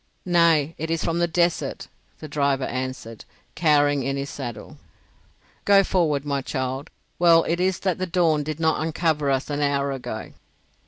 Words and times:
"Nay, 0.25 0.73
it 0.79 0.89
is 0.89 1.03
from 1.03 1.19
the 1.19 1.27
desert," 1.27 1.87
the 2.21 2.27
driver 2.27 2.63
answered, 2.63 3.23
cowering 3.53 4.01
in 4.01 4.17
his 4.17 4.31
saddle. 4.31 4.79
"Go 5.63 5.83
forward, 5.83 6.25
my 6.25 6.41
child! 6.41 6.89
Well 7.19 7.43
it 7.43 7.59
is 7.59 7.77
that 7.81 7.99
the 7.99 8.07
dawn 8.07 8.41
did 8.41 8.59
not 8.59 8.81
uncover 8.81 9.29
us 9.29 9.51
an 9.51 9.61
hour 9.61 9.91
ago." 9.91 10.33